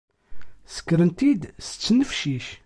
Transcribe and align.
Ssekkren-t-id 0.67 1.41
s 1.65 1.67
ttnefcic. 1.71 2.47